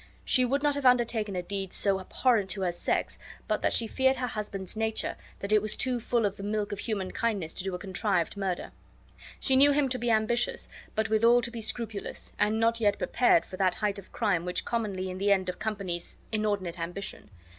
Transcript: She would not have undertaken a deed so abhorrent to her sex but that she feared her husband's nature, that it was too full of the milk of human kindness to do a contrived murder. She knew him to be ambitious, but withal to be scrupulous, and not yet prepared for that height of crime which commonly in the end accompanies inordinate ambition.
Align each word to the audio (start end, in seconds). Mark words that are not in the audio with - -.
She 0.25 0.45
would 0.45 0.63
not 0.63 0.73
have 0.73 0.83
undertaken 0.87 1.35
a 1.35 1.43
deed 1.43 1.71
so 1.71 1.99
abhorrent 1.99 2.49
to 2.49 2.61
her 2.63 2.71
sex 2.71 3.19
but 3.47 3.61
that 3.61 3.71
she 3.71 3.85
feared 3.85 4.15
her 4.15 4.25
husband's 4.25 4.75
nature, 4.75 5.15
that 5.41 5.51
it 5.51 5.61
was 5.61 5.75
too 5.75 5.99
full 5.99 6.25
of 6.25 6.37
the 6.37 6.41
milk 6.41 6.71
of 6.71 6.79
human 6.79 7.11
kindness 7.11 7.53
to 7.53 7.63
do 7.63 7.75
a 7.75 7.77
contrived 7.77 8.35
murder. 8.35 8.71
She 9.39 9.55
knew 9.55 9.73
him 9.73 9.89
to 9.89 9.99
be 9.99 10.09
ambitious, 10.09 10.67
but 10.95 11.09
withal 11.11 11.43
to 11.43 11.51
be 11.51 11.61
scrupulous, 11.61 12.33
and 12.39 12.59
not 12.59 12.79
yet 12.81 12.97
prepared 12.97 13.45
for 13.45 13.57
that 13.57 13.75
height 13.75 13.99
of 13.99 14.11
crime 14.11 14.43
which 14.43 14.65
commonly 14.65 15.11
in 15.11 15.19
the 15.19 15.31
end 15.31 15.49
accompanies 15.49 16.17
inordinate 16.31 16.79
ambition. 16.79 17.29